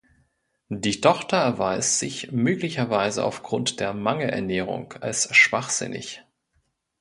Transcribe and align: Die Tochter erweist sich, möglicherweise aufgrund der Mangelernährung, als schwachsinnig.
Die 0.73 0.99
Tochter 0.99 1.37
erweist 1.37 1.99
sich, 1.99 2.31
möglicherweise 2.31 3.23
aufgrund 3.23 3.79
der 3.79 3.93
Mangelernährung, 3.93 4.93
als 4.93 5.29
schwachsinnig. 5.35 6.23